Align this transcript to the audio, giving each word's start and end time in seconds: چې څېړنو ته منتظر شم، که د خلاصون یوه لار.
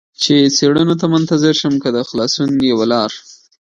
چې 0.21 0.35
څېړنو 0.55 0.95
ته 1.01 1.05
منتظر 1.13 1.53
شم، 1.61 1.73
که 1.83 1.89
د 1.95 1.97
خلاصون 2.09 2.49
یوه 2.69 2.85
لار. 2.91 3.11